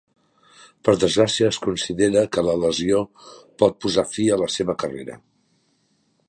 Per 0.87 0.93
desgràcia, 1.01 1.49
es 1.55 1.59
considera 1.65 2.23
que 2.37 2.45
la 2.47 2.55
lesió 2.63 3.03
pot 3.65 3.77
posar 3.87 4.07
fi 4.15 4.27
a 4.37 4.41
la 4.45 4.49
seva 4.57 4.77
carrera. 4.87 5.21